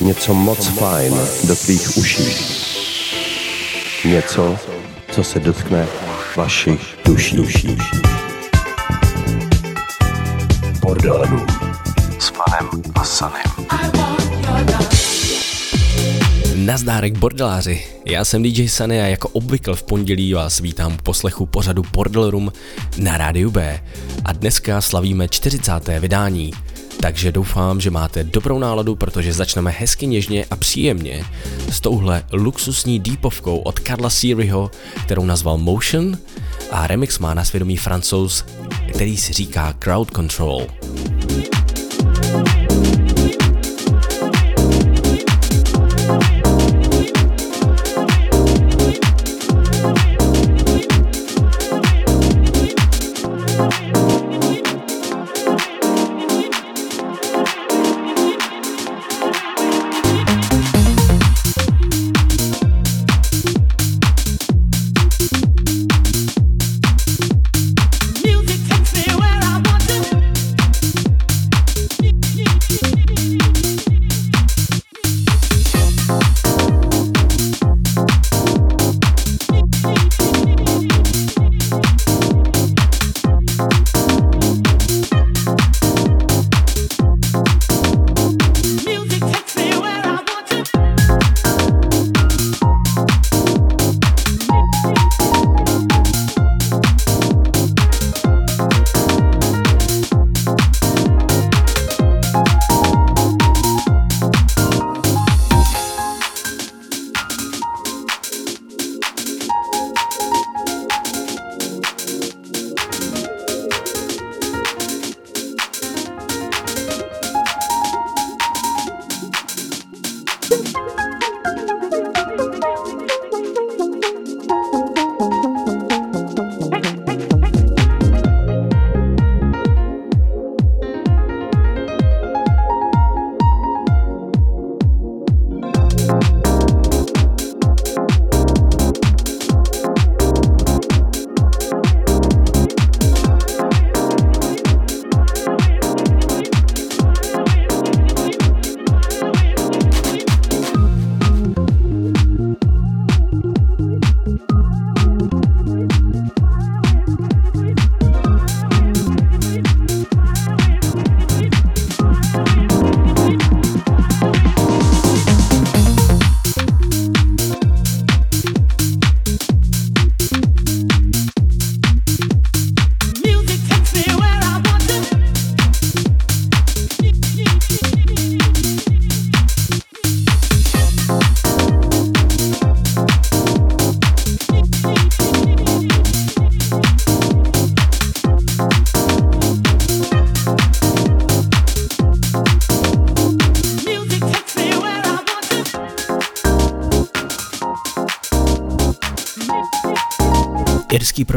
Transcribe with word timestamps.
něco 0.00 0.34
moc 0.34 0.66
fajn 0.66 1.14
do 1.44 1.56
tvých 1.56 1.96
uší. 1.96 2.24
Něco, 4.04 4.56
co 5.12 5.24
se 5.24 5.40
dotkne 5.40 5.86
vašich 6.36 6.80
duší. 7.04 7.36
duší. 7.36 7.78
Bordelů 10.80 11.46
s 12.18 12.30
panem 12.30 12.82
a 12.94 13.04
sanem. 13.04 13.42
Nazdárek 16.54 17.18
bordeláři, 17.18 17.84
já 18.04 18.24
jsem 18.24 18.42
DJ 18.42 18.68
Sunny 18.68 19.02
a 19.02 19.06
jako 19.06 19.28
obvykle 19.28 19.76
v 19.76 19.82
pondělí 19.82 20.34
vás 20.34 20.60
vítám 20.60 20.92
u 20.92 20.96
poslechu 21.02 21.46
pořadu 21.46 21.82
Bordel 21.92 22.30
Room 22.30 22.52
na 22.98 23.16
rádiu 23.16 23.50
B. 23.50 23.80
A 24.24 24.32
dneska 24.32 24.80
slavíme 24.80 25.28
40. 25.28 25.72
vydání. 26.00 26.52
Takže 27.02 27.32
doufám, 27.32 27.80
že 27.80 27.90
máte 27.90 28.24
dobrou 28.24 28.58
náladu, 28.58 28.96
protože 28.96 29.32
začneme 29.32 29.70
hezky 29.70 30.06
něžně 30.06 30.44
a 30.50 30.56
příjemně 30.56 31.24
s 31.70 31.80
touhle 31.80 32.24
luxusní 32.32 33.00
deepovkou 33.00 33.58
od 33.58 33.78
Karla 33.78 34.10
Siriho, 34.10 34.70
kterou 35.04 35.24
nazval 35.24 35.58
Motion 35.58 36.18
a 36.70 36.86
remix 36.86 37.18
má 37.18 37.34
na 37.34 37.44
svědomí 37.44 37.76
francouz, 37.76 38.44
který 38.92 39.16
si 39.16 39.32
říká 39.32 39.74
Crowd 39.78 40.10
Control. 40.10 40.66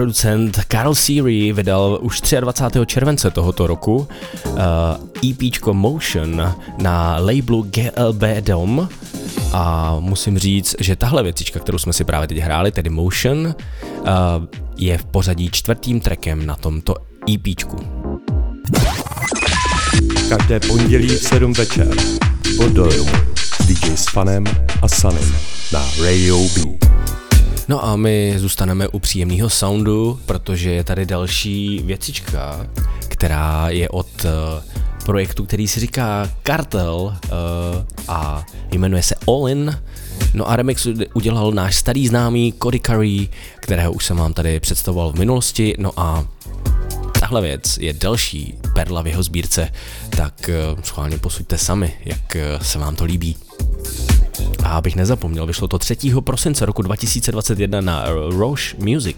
Producent 0.03 0.59
Carl 0.67 0.95
Seary 0.95 1.53
vydal 1.53 1.99
už 2.01 2.21
23. 2.39 2.79
července 2.85 3.31
tohoto 3.31 3.67
roku 3.67 3.95
uh, 3.95 4.07
eh, 5.23 5.29
EP 5.29 5.65
Motion 5.71 6.53
na 6.77 7.17
labelu 7.19 7.63
GLB 7.63 8.23
Dom 8.39 8.89
a 9.53 9.95
musím 9.99 10.39
říct, 10.39 10.75
že 10.79 10.95
tahle 10.95 11.23
věcička, 11.23 11.59
kterou 11.59 11.77
jsme 11.77 11.93
si 11.93 12.03
právě 12.03 12.27
teď 12.27 12.37
hráli, 12.37 12.71
tedy 12.71 12.89
Motion, 12.89 13.47
uh, 13.47 13.53
je 14.77 14.97
v 14.97 15.05
pořadí 15.05 15.49
čtvrtým 15.51 15.99
trackem 15.99 16.45
na 16.45 16.55
tomto 16.55 16.95
EPčku. 17.33 17.77
Každé 20.29 20.59
pondělí 20.59 21.07
v 21.07 21.23
7 21.23 21.53
večer 21.53 21.95
pod 22.57 22.91
s 23.37 23.65
DJ 23.65 23.97
Spanem 23.97 24.43
a 24.81 24.87
Sanem 24.87 25.35
na 25.71 25.85
Radio 26.03 26.37
B. 26.39 26.92
No 27.67 27.85
a 27.85 27.95
my 27.95 28.33
zůstaneme 28.37 28.87
u 28.87 28.99
příjemného 28.99 29.49
soundu, 29.49 30.19
protože 30.25 30.71
je 30.71 30.83
tady 30.83 31.05
další 31.05 31.81
věcička, 31.85 32.67
která 33.07 33.69
je 33.69 33.89
od 33.89 34.25
uh, 34.25 34.31
projektu, 35.05 35.45
který 35.45 35.67
si 35.67 35.79
říká 35.79 36.29
Cartel 36.47 36.93
uh, 36.95 37.13
a 38.07 38.45
jmenuje 38.71 39.03
se 39.03 39.15
All 39.27 39.49
In. 39.49 39.79
No 40.33 40.49
a 40.49 40.55
remix 40.55 40.87
udělal 41.13 41.51
náš 41.51 41.75
starý 41.75 42.07
známý 42.07 42.53
Cody 42.63 42.79
Curry, 42.79 43.29
kterého 43.55 43.91
už 43.91 44.05
jsem 44.05 44.17
vám 44.17 44.33
tady 44.33 44.59
představoval 44.59 45.11
v 45.11 45.19
minulosti. 45.19 45.75
No 45.79 45.91
a 45.97 46.25
tahle 47.19 47.41
věc 47.41 47.77
je 47.77 47.93
další 47.93 48.55
perla 48.73 49.01
v 49.01 49.07
jeho 49.07 49.23
sbírce, 49.23 49.69
tak 50.09 50.49
uh, 50.75 50.81
schválně 50.81 51.17
posuďte 51.17 51.57
sami, 51.57 51.93
jak 52.05 52.37
se 52.61 52.79
vám 52.79 52.95
to 52.95 53.05
líbí. 53.05 53.35
A 54.63 54.69
abych 54.69 54.95
nezapomněl, 54.95 55.45
vyšlo 55.45 55.67
to 55.67 55.79
3. 55.79 55.97
prosince 56.19 56.65
roku 56.65 56.81
2021 56.81 57.81
na 57.81 58.05
Roche 58.29 58.75
Music. 58.79 59.17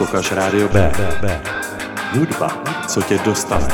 Posloucháš 0.00 0.32
Rádio 0.32 0.68
B. 0.68 0.92
Hudba, 2.12 2.48
co 2.88 3.02
tě 3.02 3.18
dostane. 3.24 3.68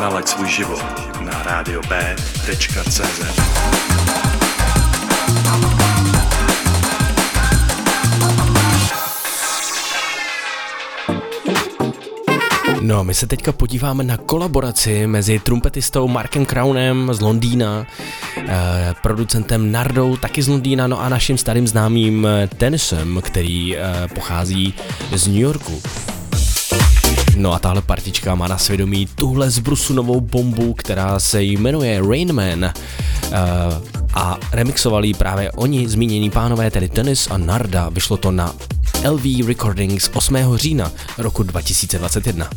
Nalaď 0.00 0.28
svůj 0.28 0.48
život 0.48 0.82
na 1.20 1.42
radiob.cz 1.42 3.00
No, 12.80 13.04
my 13.04 13.14
se 13.14 13.26
teďka 13.26 13.52
podíváme 13.52 14.04
na 14.04 14.16
kolaboraci 14.16 15.06
mezi 15.06 15.38
trumpetistou 15.38 16.08
Markem 16.08 16.46
Crownem 16.46 17.14
z 17.14 17.20
Londýna, 17.20 17.86
producentem 19.02 19.72
Nardou, 19.72 20.16
taky 20.16 20.42
z 20.42 20.48
Londýna, 20.48 20.86
no 20.86 21.00
a 21.00 21.08
naším 21.08 21.38
starým 21.38 21.66
známým 21.66 22.28
Tenisem, 22.56 23.20
který 23.24 23.76
eh, 23.76 23.82
pochází 24.14 24.74
z 25.14 25.26
New 25.26 25.36
Yorku. 25.36 25.82
No 27.36 27.52
a 27.52 27.58
tahle 27.58 27.82
partička 27.82 28.34
má 28.34 28.48
na 28.48 28.58
svědomí 28.58 29.06
tuhle 29.14 29.50
zbrusu 29.50 29.94
novou 29.94 30.20
bombu, 30.20 30.74
která 30.74 31.18
se 31.18 31.42
jmenuje 31.42 32.00
Rainman. 32.08 32.64
Uh, 32.64 32.70
a 34.14 34.38
remixovali 34.52 35.14
právě 35.14 35.52
oni, 35.52 35.88
zmínění 35.88 36.30
pánové, 36.30 36.70
tedy 36.70 36.88
Tennis 36.88 37.28
a 37.30 37.38
Narda. 37.38 37.88
Vyšlo 37.88 38.16
to 38.16 38.30
na 38.30 38.54
LV 39.10 39.24
Recordings 39.46 40.10
8. 40.14 40.36
října 40.56 40.92
roku 41.18 41.42
2021. 41.42 42.50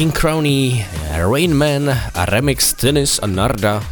King 0.00 0.18
Crowny, 0.18 0.86
Rain 1.12 1.54
Man 1.54 1.90
a 2.14 2.24
remix 2.24 2.72
Tennis 2.72 3.20
a 3.22 3.26
Narda. 3.26 3.84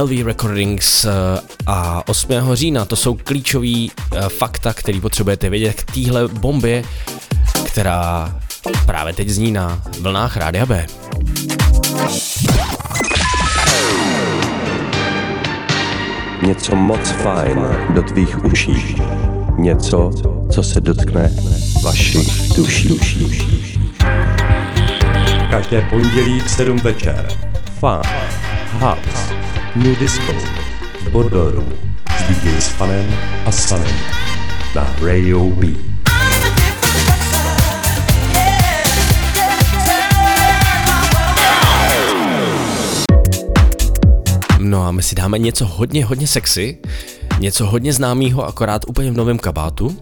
LV 0.00 0.26
Recordings 0.26 1.04
eh, 1.04 1.10
a 1.66 2.08
8. 2.08 2.32
října. 2.52 2.84
To 2.84 2.96
jsou 2.96 3.14
klíčový 3.14 3.90
eh, 3.90 4.28
fakta, 4.28 4.72
který 4.72 5.00
potřebujete 5.00 5.50
vědět 5.50 5.82
k 5.82 5.94
téhle 5.94 6.28
bombě, 6.28 6.84
která 7.66 8.34
právě 8.86 9.12
teď 9.12 9.28
zní 9.28 9.52
na 9.52 9.82
vlnách 10.00 10.36
Rádia 10.36 10.66
B. 10.66 10.86
Něco 16.42 16.76
moc 16.76 17.10
fajn 17.10 17.58
do 17.94 18.02
tvých 18.02 18.44
uší. 18.44 18.96
Něco, 19.56 20.10
co 20.50 20.62
se 20.62 20.80
dotkne 20.80 21.32
vašich 21.82 22.48
duší. 22.56 23.49
Každé 25.60 25.82
pondělí 25.90 26.40
v 26.40 26.50
7 26.50 26.76
večer. 26.78 27.28
Fun, 27.78 28.00
house, 28.78 29.34
new 29.76 29.98
disco, 29.98 30.32
Bodoru 31.12 31.72
s 32.18 32.22
DJ 32.22 32.60
s 32.60 32.68
Fanem 32.68 33.14
a 33.46 33.52
Sanem 33.52 33.96
na 34.74 34.96
Radio 35.02 35.44
B. 35.44 35.66
No 44.58 44.86
a 44.86 44.90
my 44.90 45.02
si 45.02 45.14
dáme 45.14 45.38
něco 45.38 45.66
hodně, 45.66 46.04
hodně 46.04 46.26
sexy, 46.26 46.78
něco 47.38 47.66
hodně 47.66 47.92
známého, 47.92 48.46
akorát 48.46 48.82
úplně 48.88 49.10
v 49.10 49.16
novém 49.16 49.38
kabátu. 49.38 49.96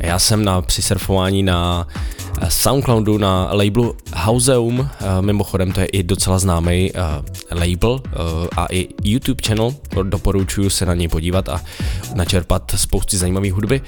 Já 0.00 0.18
jsem 0.18 0.44
na 0.44 0.62
přisurfování 0.62 1.42
na 1.42 1.86
eh, 1.96 2.02
Soundcloudu 2.48 3.18
na 3.18 3.48
labelu 3.52 3.96
Houseum, 4.14 4.90
eh, 5.00 5.22
mimochodem 5.22 5.72
to 5.72 5.80
je 5.80 5.86
i 5.86 6.02
docela 6.02 6.38
známý 6.38 6.92
uh, 6.92 7.00
label 7.60 7.90
uh, 7.90 8.00
a 8.56 8.66
i 8.70 8.88
YouTube 9.04 9.42
channel, 9.46 9.74
doporučuji 10.02 10.70
se 10.70 10.86
na 10.86 10.94
něj 10.94 11.08
podívat 11.08 11.48
a 11.48 11.60
načerpat 12.14 12.72
spousty 12.76 13.16
zajímavé 13.16 13.50
hudby. 13.50 13.80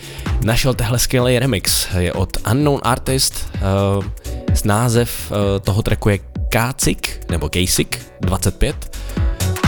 Našel 0.45 0.75
tehle 0.75 0.99
skvělý 0.99 1.39
remix, 1.39 1.87
je 1.99 2.13
od 2.13 2.37
Unknown 2.51 2.81
Artist, 2.83 3.49
s 4.55 4.65
název 4.65 5.33
toho 5.63 5.83
tracku 5.83 6.09
je 6.09 6.19
Kácik, 6.49 7.21
nebo 7.31 7.49
Kasik 7.49 8.07
25 8.21 8.97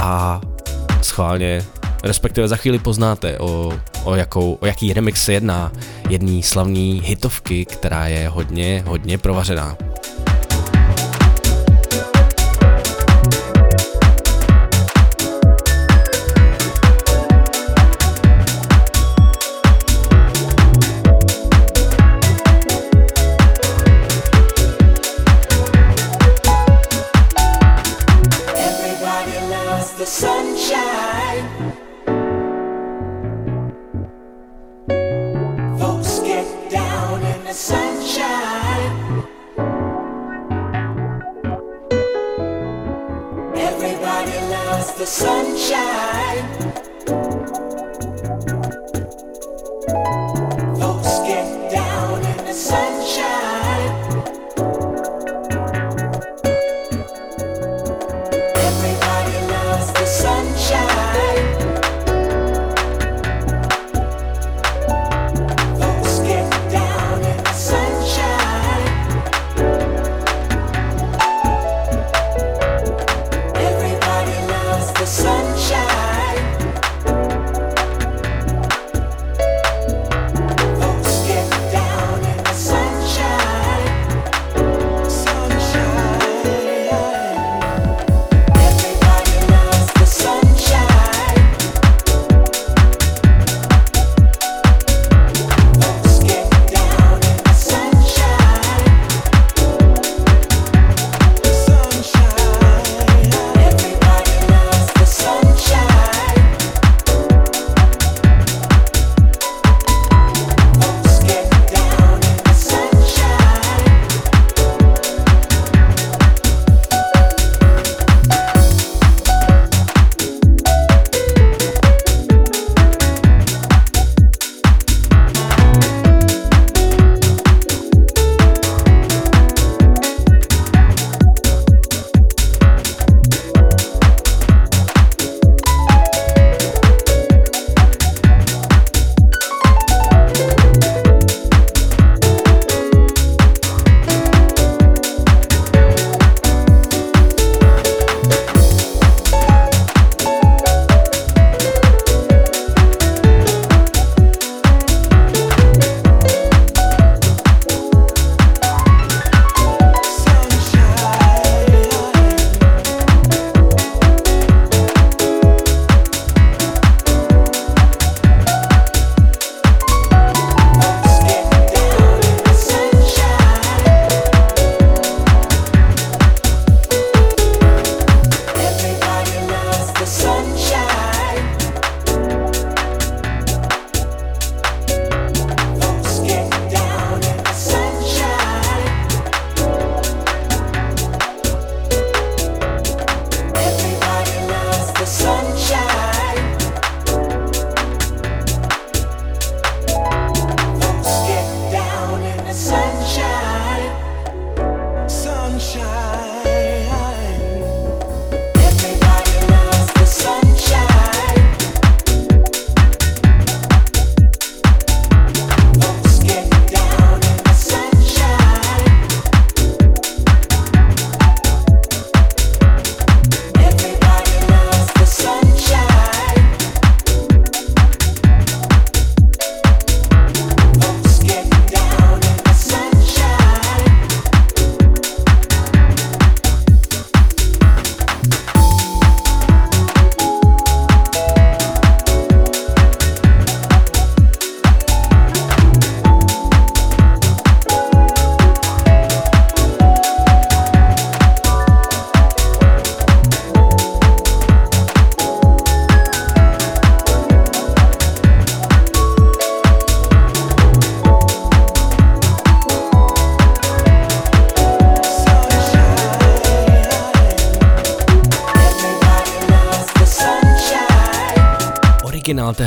a 0.02 0.40
schválně, 1.02 1.64
respektive 2.04 2.48
za 2.48 2.56
chvíli 2.56 2.78
poznáte, 2.78 3.38
o, 3.38 3.72
o, 4.06 4.14
jakou, 4.14 4.58
o 4.60 4.66
jaký 4.66 4.92
remix 4.92 5.24
se 5.24 5.32
jedná, 5.32 5.72
jedný 6.08 6.42
slavný 6.42 7.02
hitovky, 7.04 7.64
která 7.64 8.06
je 8.06 8.28
hodně, 8.28 8.82
hodně 8.86 9.18
provařená. 9.18 9.76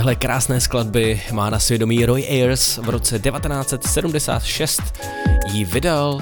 Téhle 0.10 0.20
krásné 0.20 0.62
skladby 0.62 1.22
má 1.32 1.50
na 1.50 1.60
svědomí 1.60 2.06
Roy 2.06 2.28
Ayers 2.30 2.78
v 2.78 2.90
roce 2.90 3.20
1976. 3.20 4.82
Ji 5.52 5.66
vydal 5.66 6.20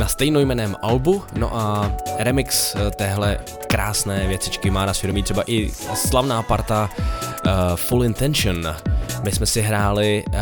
na 0.00 0.08
stejnojmeném 0.08 0.76
albu, 0.82 1.24
no 1.36 1.56
a 1.56 1.96
remix 2.18 2.74
eh, 2.74 2.90
téhle 2.90 3.38
krásné 3.66 4.28
věcičky 4.28 4.70
má 4.70 4.86
na 4.86 4.94
svědomí 4.94 5.22
třeba 5.22 5.42
i 5.46 5.70
slavná 5.94 6.42
parta 6.42 6.90
uh, 6.96 7.50
Full 7.76 8.04
Intention. 8.04 8.76
My 9.24 9.32
jsme 9.32 9.46
si 9.46 9.60
hráli 9.60 10.24
uh, 10.26 10.34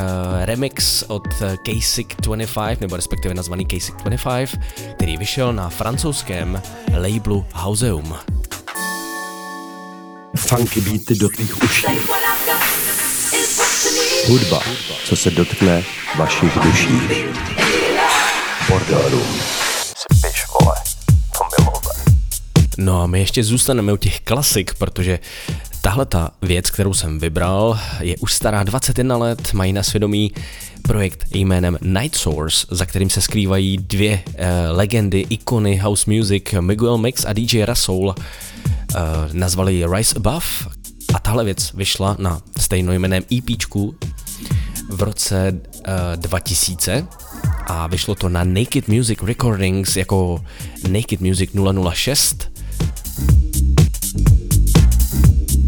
remix 0.44 1.04
od 1.08 1.28
Kasich 1.64 2.06
25, 2.20 2.80
nebo 2.80 2.96
respektive 2.96 3.34
nazvaný 3.34 3.66
Kasich 3.66 3.94
25, 3.94 4.60
který 4.94 5.16
vyšel 5.16 5.52
na 5.52 5.68
francouzském 5.68 6.62
labelu 6.98 7.46
Houseum. 7.52 8.16
Funky 10.36 10.80
beaty 10.80 11.14
do 11.14 11.28
tvých 11.28 11.62
uší. 11.62 11.86
Hudba, 14.28 14.60
co 15.04 15.16
se 15.16 15.30
dotkne 15.30 15.84
vašich 16.18 16.58
duší. 16.58 17.00
Bordelů. 18.68 19.22
No 22.78 23.02
a 23.02 23.06
my 23.06 23.18
ještě 23.18 23.44
zůstaneme 23.44 23.92
u 23.92 23.96
těch 23.96 24.20
klasik, 24.20 24.74
protože 24.74 25.18
tahle 25.80 26.06
ta 26.06 26.30
věc, 26.42 26.70
kterou 26.70 26.94
jsem 26.94 27.18
vybral, 27.18 27.78
je 28.00 28.16
už 28.16 28.32
stará 28.32 28.62
21 28.62 29.16
let, 29.16 29.52
mají 29.52 29.72
na 29.72 29.82
svědomí 29.82 30.32
projekt 30.82 31.24
jménem 31.34 31.78
Night 31.80 32.16
Source, 32.16 32.66
za 32.70 32.86
kterým 32.86 33.10
se 33.10 33.20
skrývají 33.20 33.78
dvě 33.78 34.22
uh, 34.26 34.40
legendy, 34.70 35.26
ikony 35.30 35.76
house 35.76 36.10
music, 36.10 36.44
Miguel 36.60 36.98
Mix 36.98 37.24
a 37.24 37.32
DJ 37.32 37.64
Rasoul. 37.64 38.14
Uh, 38.94 39.00
nazvali 39.32 39.84
Rise 39.94 40.14
Above 40.16 40.46
a 41.14 41.18
tahle 41.18 41.44
věc 41.44 41.72
vyšla 41.74 42.16
na 42.18 42.40
stejnojmeném 42.58 43.22
EPčku 43.38 43.94
v 44.88 45.02
roce 45.02 45.52
uh, 45.52 46.16
2000 46.16 47.06
a 47.66 47.86
vyšlo 47.86 48.14
to 48.14 48.28
na 48.28 48.44
Naked 48.44 48.88
Music 48.88 49.18
Recordings 49.22 49.96
jako 49.96 50.44
Naked 50.88 51.20
Music 51.20 51.50
006 51.94 52.48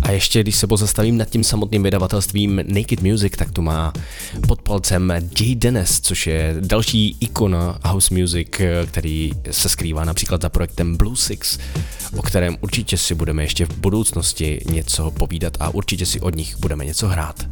a 0.09 0.11
ještě 0.11 0.41
když 0.41 0.57
se 0.57 0.67
pozastavím 0.67 1.17
nad 1.17 1.31
tím 1.31 1.45
samotným 1.45 1.83
vydavatelstvím 1.83 2.65
Naked 2.67 3.03
Music, 3.03 3.33
tak 3.37 3.53
tu 3.53 3.63
má 3.63 3.93
pod 4.47 4.63
palcem 4.63 5.13
Jay 5.41 5.55
Dennis, 5.55 6.01
což 6.01 6.27
je 6.27 6.57
další 6.61 7.17
ikona 7.21 7.79
house 7.85 8.15
music, 8.15 8.49
který 8.87 9.31
se 9.51 9.69
skrývá 9.69 10.05
například 10.05 10.43
za 10.43 10.49
projektem 10.49 10.97
Blue 10.97 11.17
Six, 11.17 11.59
o 12.17 12.23
kterém 12.23 12.57
určitě 12.61 12.97
si 12.99 13.15
budeme 13.15 13.43
ještě 13.43 13.67
v 13.67 13.79
budoucnosti 13.79 14.61
něco 14.71 15.11
povídat 15.11 15.57
a 15.61 15.69
určitě 15.69 16.07
si 16.07 16.21
od 16.21 16.37
nich 16.37 16.57
budeme 16.59 16.85
něco 16.85 17.09
hrát. 17.09 17.47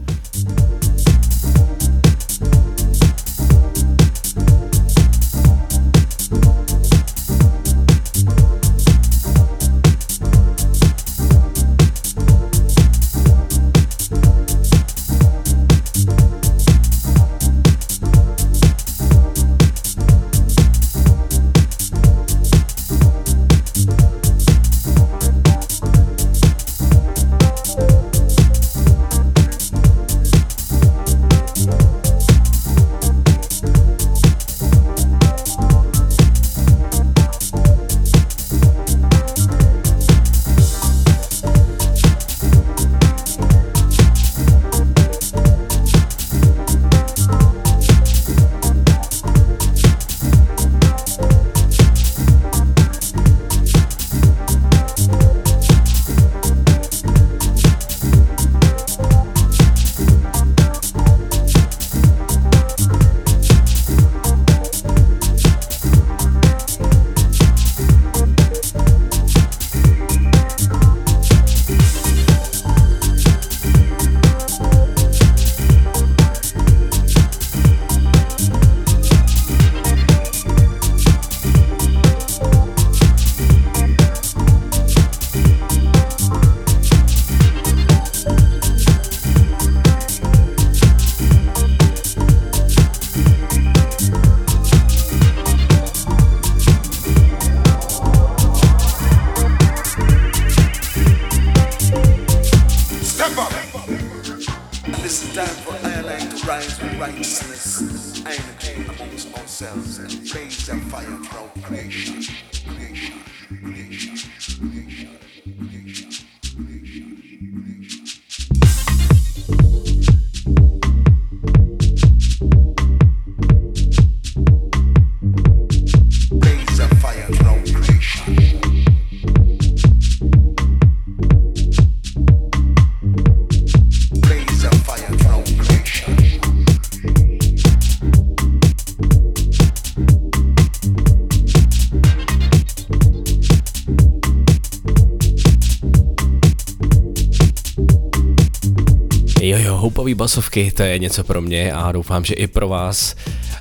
Basovky, 150.36 150.72
to 150.72 150.82
je 150.82 150.98
něco 150.98 151.24
pro 151.24 151.40
mě 151.40 151.72
a 151.72 151.92
doufám, 151.92 152.24
že 152.24 152.34
i 152.34 152.46
pro 152.46 152.68
vás. 152.68 153.14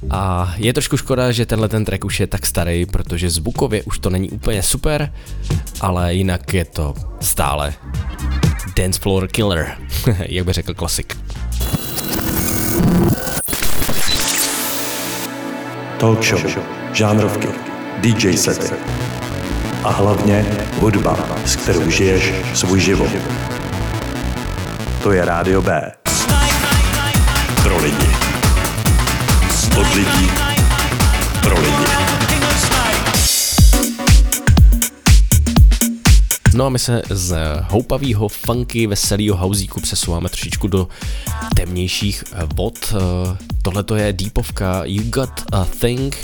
A 0.09 0.53
je 0.57 0.73
trošku 0.73 0.97
škoda, 0.97 1.31
že 1.31 1.45
tenhle 1.45 1.69
ten 1.69 1.85
track 1.85 2.05
už 2.05 2.19
je 2.19 2.27
tak 2.27 2.45
starý, 2.45 2.85
protože 2.85 3.29
zvukově 3.29 3.83
už 3.83 3.99
to 3.99 4.09
není 4.09 4.29
úplně 4.29 4.63
super, 4.63 5.13
ale 5.81 6.13
jinak 6.13 6.53
je 6.53 6.65
to 6.65 6.93
stále 7.21 7.73
Dance 8.75 8.99
Floor 8.99 9.27
Killer, 9.27 9.77
jak 10.25 10.45
by 10.45 10.53
řekl 10.53 10.73
klasik. 10.73 11.17
Talk 15.97 16.23
show, 16.23 16.41
žánrovky, 16.93 17.47
DJ 17.97 18.37
sety 18.37 18.75
a 19.83 19.89
hlavně 19.89 20.45
hudba, 20.79 21.17
s 21.45 21.55
kterou 21.55 21.89
žiješ 21.89 22.33
svůj 22.53 22.79
život. 22.79 23.09
To 25.03 25.11
je 25.11 25.25
Rádio 25.25 25.61
B. 25.61 26.04
Pro 27.65 27.77
lidi. 27.81 28.07
Od 29.79 29.95
lidí. 29.95 30.29
Pro 31.43 31.61
lidi. 31.61 31.85
No 36.53 36.65
a 36.65 36.69
my 36.69 36.79
se 36.79 37.01
z 37.09 37.37
houpavého, 37.69 38.27
funky, 38.27 38.87
veselého 38.87 39.37
hauzíku 39.37 39.81
přesouváme 39.81 40.29
trošičku 40.29 40.67
do 40.67 40.87
temnějších 41.55 42.23
vod. 42.55 42.93
Tohle 43.61 43.83
to 43.83 43.95
je 43.95 44.13
deepovka 44.13 44.81
You 44.83 45.03
Got 45.03 45.43
a 45.51 45.65
Thing 45.65 46.17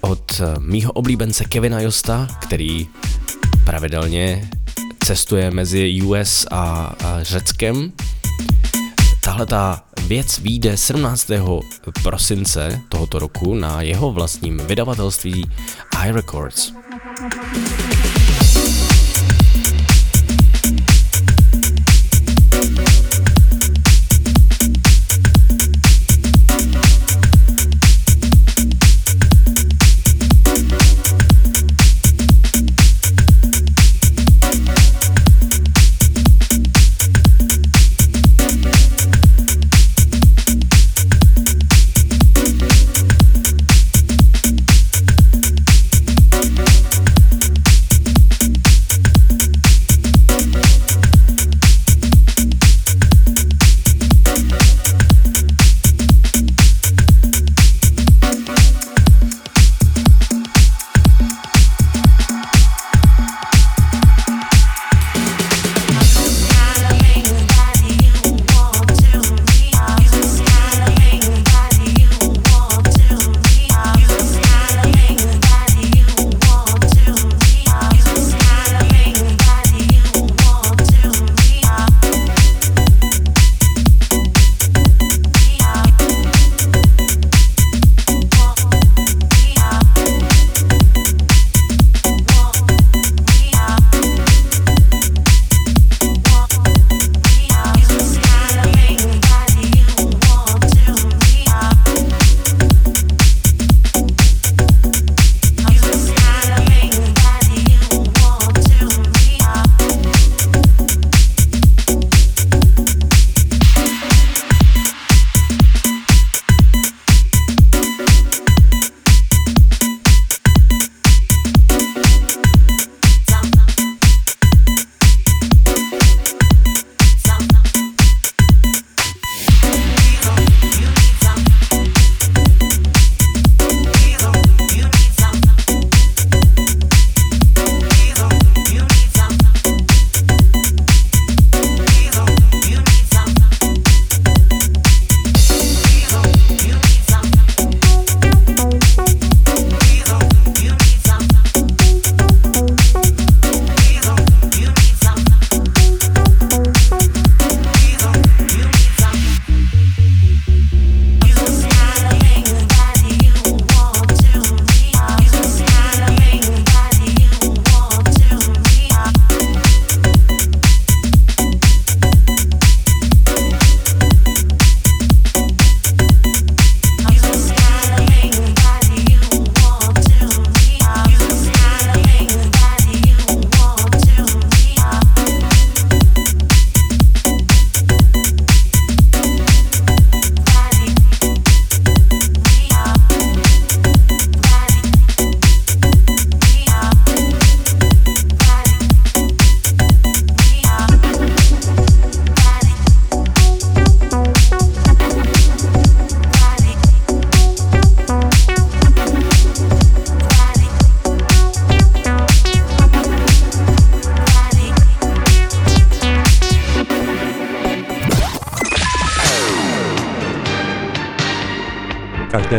od 0.00 0.40
mýho 0.58 0.92
oblíbence 0.92 1.44
Kevina 1.44 1.80
Josta, 1.80 2.28
který 2.40 2.88
pravidelně 3.64 4.50
cestuje 5.04 5.50
mezi 5.50 6.02
US 6.02 6.46
a, 6.50 6.94
a 7.04 7.22
Řeckem 7.22 7.92
tahle 9.20 9.46
ta 9.46 9.83
věc 10.06 10.38
vyjde 10.38 10.76
17. 10.76 11.30
prosince 12.02 12.80
tohoto 12.88 13.18
roku 13.18 13.54
na 13.54 13.82
jeho 13.82 14.12
vlastním 14.12 14.58
vydavatelství 14.58 15.44
iRecords. 16.08 16.72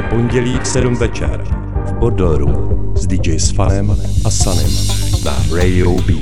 Pondělí 0.02 0.60
v 0.64 0.68
7 0.68 0.96
večer 0.96 1.44
v 1.86 1.94
Bordelru 1.94 2.94
s 2.96 3.08
DJ 3.08 3.40
Sfanem 3.40 3.98
a 4.26 4.30
Sanem 4.30 4.72
na 5.26 5.36
Radio 5.56 5.92
B. 5.92 6.14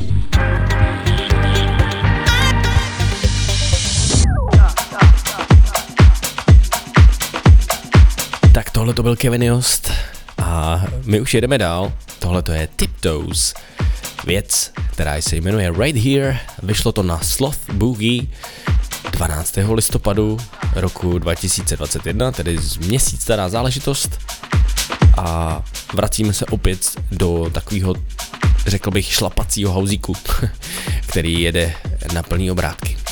Tak 8.53 8.71
tohle 8.71 8.93
to 8.93 9.03
byl 9.03 9.15
Kevin 9.15 9.43
Jost 9.43 9.91
a 10.37 10.83
my 11.05 11.21
už 11.21 11.33
jedeme 11.33 11.57
dál. 11.57 11.93
Tohle 12.19 12.41
to 12.41 12.51
je 12.51 12.67
Tiptoes. 12.75 13.53
Věc, 14.25 14.71
která 14.91 15.21
se 15.21 15.35
jmenuje 15.35 15.73
Right 15.79 16.05
Here, 16.05 16.39
vyšlo 16.63 16.91
to 16.91 17.03
na 17.03 17.19
Sloth 17.19 17.69
Boogie 17.73 18.23
12. 19.11 19.57
listopadu 19.73 20.37
roku 20.75 21.19
2021, 21.19 22.31
tedy 22.31 22.57
z 22.57 22.77
měsíc 22.77 23.21
stará 23.21 23.49
záležitost. 23.49 24.19
A 25.17 25.61
vracíme 25.93 26.33
se 26.33 26.45
opět 26.45 26.91
do 27.11 27.49
takového, 27.53 27.95
řekl 28.67 28.91
bych, 28.91 29.13
šlapacího 29.13 29.71
hauzíku, 29.71 30.13
který 31.07 31.41
jede 31.41 31.73
na 32.13 32.23
plný 32.23 32.51
obrátky. 32.51 33.02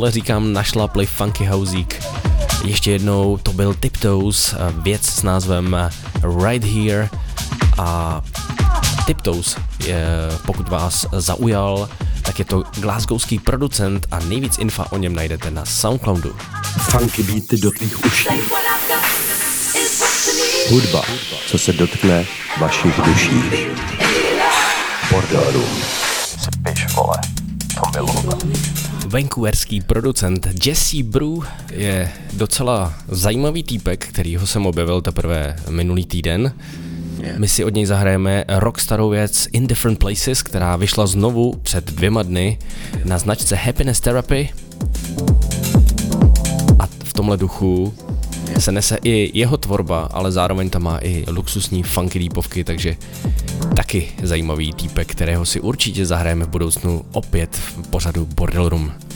Tomuhle 0.00 0.12
říkám 0.12 0.52
našla 0.52 0.88
play 0.88 1.06
funky 1.06 1.46
housík. 1.46 2.02
Ještě 2.64 2.90
jednou 2.90 3.36
to 3.36 3.52
byl 3.52 3.74
Tiptoes, 3.74 4.54
věc 4.72 5.06
s 5.06 5.22
názvem 5.22 5.76
Right 6.44 6.64
Here 6.64 7.08
a 7.78 8.20
Tiptoes, 9.06 9.56
je, 9.84 10.06
pokud 10.46 10.68
vás 10.68 11.06
zaujal, 11.12 11.88
tak 12.22 12.38
je 12.38 12.44
to 12.44 12.62
glasgowský 12.76 13.38
producent 13.38 14.06
a 14.10 14.18
nejvíc 14.20 14.58
infa 14.58 14.92
o 14.92 14.96
něm 14.96 15.14
najdete 15.14 15.50
na 15.50 15.64
Soundcloudu. 15.64 16.36
Funky 16.78 17.22
beaty 17.22 17.56
do 17.56 17.70
tvých 17.70 18.04
uší. 18.04 18.28
Hudba, 20.70 21.02
co 21.46 21.58
se 21.58 21.72
dotkne 21.72 22.26
vašich 22.60 23.00
duší. 23.00 23.42
Bordelů. 25.10 25.64
Vancouverský 29.10 29.80
producent 29.80 30.48
Jesse 30.66 31.02
Brew 31.02 31.42
je 31.72 32.12
docela 32.32 32.94
zajímavý 33.08 33.62
týpek, 33.62 34.06
kterýho 34.06 34.46
jsem 34.46 34.66
objevil 34.66 35.02
teprve 35.02 35.56
minulý 35.68 36.04
týden. 36.04 36.52
My 37.38 37.48
si 37.48 37.64
od 37.64 37.74
něj 37.74 37.86
zahrajeme 37.86 38.44
rockstarou 38.48 39.10
věc 39.10 39.48
In 39.52 39.66
Different 39.66 39.98
Places, 39.98 40.42
která 40.42 40.76
vyšla 40.76 41.06
znovu 41.06 41.52
před 41.62 41.84
dvěma 41.84 42.22
dny 42.22 42.58
na 43.04 43.18
značce 43.18 43.56
Happiness 43.56 44.00
Therapy. 44.00 44.48
A 46.78 46.86
v 46.86 47.12
tomhle 47.12 47.36
duchu 47.36 47.94
se 48.58 48.72
nese 48.72 48.98
i 49.02 49.38
jeho 49.38 49.56
tvorba, 49.56 50.08
ale 50.12 50.32
zároveň 50.32 50.70
tam 50.70 50.82
má 50.82 50.98
i 50.98 51.24
luxusní 51.28 51.82
funky 51.82 52.18
lípovky, 52.18 52.64
takže 52.64 52.96
taky 53.76 54.08
zajímavý 54.22 54.72
týpek, 54.72 55.08
kterého 55.08 55.46
si 55.46 55.60
určitě 55.60 56.06
zahrajeme 56.06 56.44
v 56.44 56.48
budoucnu 56.48 57.04
opět 57.12 57.56
pořadu 57.90 58.26
Bordel 58.26 58.68
Room. 58.68 59.09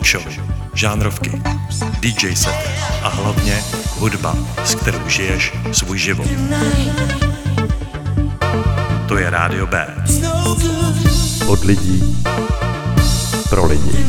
Talk 0.00 0.06
show, 0.06 0.22
žánrovky, 0.74 1.42
DJ 2.00 2.34
set 2.34 2.70
a 3.02 3.08
hlavně 3.08 3.62
hudba, 3.98 4.36
s 4.64 4.74
kterou 4.74 5.08
žiješ 5.08 5.52
svůj 5.72 5.98
život. 5.98 6.26
To 9.08 9.18
je 9.18 9.30
Rádio 9.30 9.66
B. 9.66 9.86
Od 11.46 11.64
lidí 11.64 12.22
pro 13.50 13.66
lidi. 13.66 14.06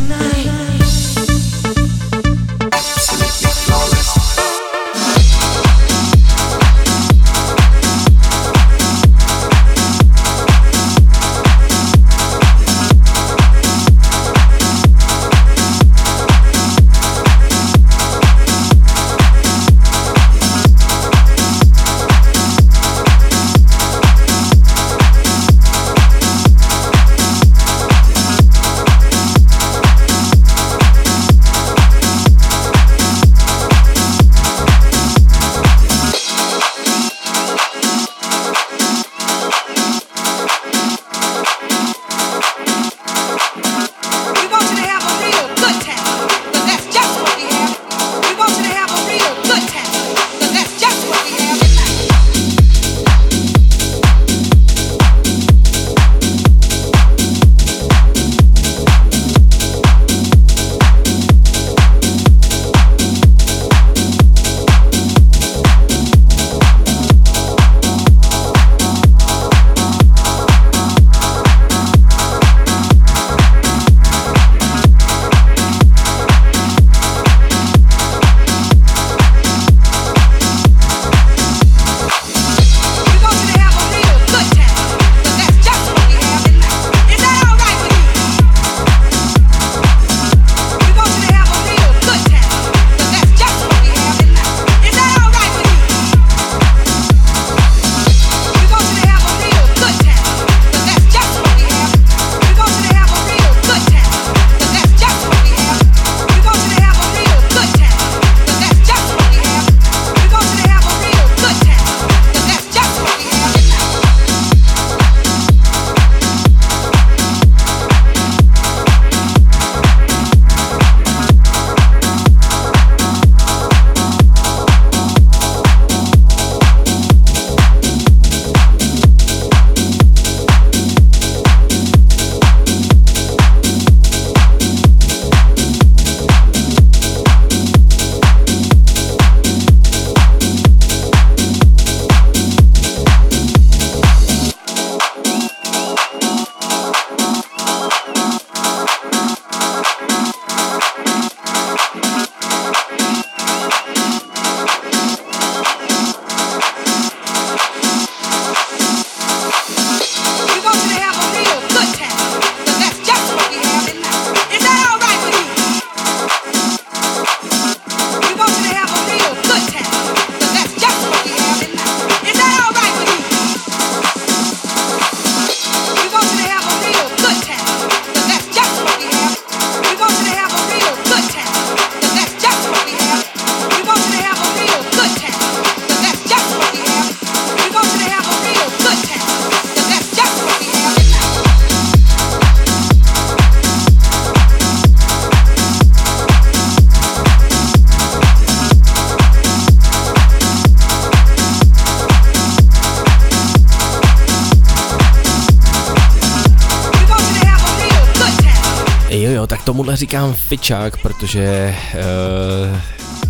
Tomuhle 209.63 209.95
říkám 209.95 210.33
fičák, 210.33 210.97
protože 210.97 211.75
uh, 211.93 212.79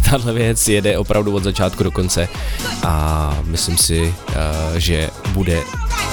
tahle 0.10 0.34
věc 0.34 0.68
jede 0.68 0.98
opravdu 0.98 1.36
od 1.36 1.44
začátku 1.44 1.84
do 1.84 1.92
konce 1.92 2.30
a 2.84 3.38
myslím 3.44 3.78
si, 3.78 4.02
uh, 4.02 4.36
že 4.78 5.10
bude 5.34 5.62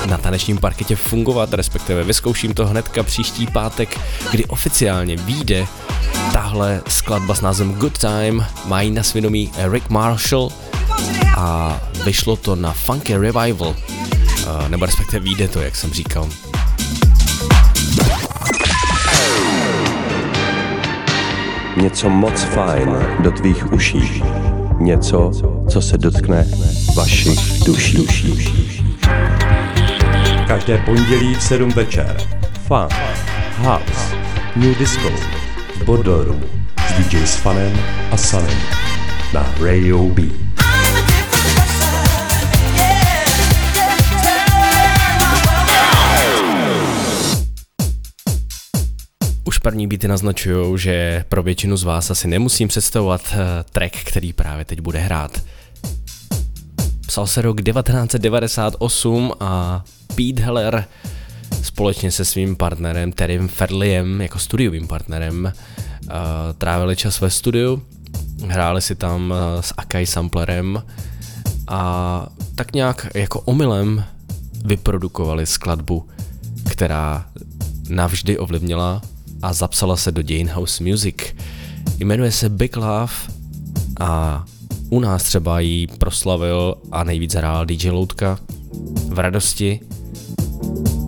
na 0.06 0.18
tanečním 0.18 0.58
parketě 0.58 0.96
fungovat, 0.96 1.54
respektive 1.54 2.04
vyzkouším 2.04 2.54
to 2.54 2.66
hnedka 2.66 3.02
příští 3.02 3.46
pátek, 3.46 4.00
kdy 4.30 4.44
oficiálně 4.44 5.16
vyjde 5.16 5.66
tahle 6.32 6.82
skladba 6.88 7.34
s 7.34 7.40
názvem 7.40 7.74
Good 7.74 7.98
Time, 7.98 8.46
mají 8.64 8.90
na 8.90 9.02
svědomí 9.02 9.52
Rick 9.70 9.88
Marshall 9.88 10.52
a 11.36 11.80
vyšlo 12.04 12.36
to 12.36 12.56
na 12.56 12.72
Funky 12.72 13.16
Revival, 13.16 13.68
uh, 13.68 14.68
nebo 14.68 14.86
respektive 14.86 15.20
vyjde 15.20 15.48
to, 15.48 15.60
jak 15.60 15.76
jsem 15.76 15.92
říkal. 15.92 16.28
Něco 21.82 22.08
moc 22.10 22.42
fajn 22.42 22.96
do 23.20 23.30
tvých 23.30 23.72
uší. 23.72 24.22
Něco, 24.78 25.30
co 25.68 25.80
se 25.80 25.98
dotkne 25.98 26.46
vašich 26.96 27.64
duší. 27.66 28.06
Každé 30.48 30.78
pondělí 30.78 31.34
v 31.34 31.42
7 31.42 31.70
večer. 31.70 32.16
Fun, 32.66 32.88
House, 33.58 34.16
New 34.56 34.78
Disco, 34.78 35.08
Bodoru 35.84 36.40
s 36.88 36.92
DJ 36.92 37.26
s 37.26 37.36
Fanem 37.36 37.72
a 38.10 38.16
Sanem 38.16 38.58
na 39.34 39.54
Radio 39.60 39.98
B. 49.48 49.60
první 49.62 49.86
beaty 49.86 50.08
naznačují, 50.08 50.78
že 50.78 51.24
pro 51.28 51.42
většinu 51.42 51.76
z 51.76 51.82
vás 51.82 52.10
asi 52.10 52.28
nemusím 52.28 52.68
představovat 52.68 53.20
uh, 53.32 53.38
track, 53.72 53.96
který 54.04 54.32
právě 54.32 54.64
teď 54.64 54.80
bude 54.80 54.98
hrát. 54.98 55.42
Psal 57.06 57.26
se 57.26 57.42
rok 57.42 57.62
1998 57.62 59.32
a 59.40 59.84
Pete 60.06 60.42
Heller 60.42 60.84
společně 61.62 62.10
se 62.10 62.24
svým 62.24 62.56
partnerem 62.56 63.12
Terrym 63.12 63.48
Ferliem 63.48 64.20
jako 64.20 64.38
studiovým 64.38 64.88
partnerem 64.88 65.52
uh, 66.04 66.10
trávili 66.58 66.96
čas 66.96 67.20
ve 67.20 67.30
studiu, 67.30 67.82
hráli 68.46 68.82
si 68.82 68.94
tam 68.94 69.30
uh, 69.30 69.60
s 69.60 69.74
Akai 69.76 70.06
samplerem 70.06 70.82
a 71.68 72.26
tak 72.54 72.72
nějak 72.72 73.06
jako 73.14 73.40
omylem 73.40 74.04
vyprodukovali 74.64 75.46
skladbu, 75.46 76.08
která 76.70 77.26
navždy 77.88 78.38
ovlivnila 78.38 79.02
a 79.42 79.52
zapsala 79.52 79.96
se 79.96 80.12
do 80.12 80.22
dějin 80.22 80.48
house 80.48 80.84
music. 80.84 81.16
Jmenuje 81.98 82.32
se 82.32 82.48
Big 82.48 82.76
Love 82.76 83.12
a 84.00 84.44
u 84.90 85.00
nás 85.00 85.22
třeba 85.22 85.60
jí 85.60 85.86
proslavil 85.86 86.74
a 86.92 87.04
nejvíc 87.04 87.34
hrál 87.34 87.66
DJ 87.66 87.90
Loutka 87.90 88.38
v 89.08 89.18
radosti 89.18 89.80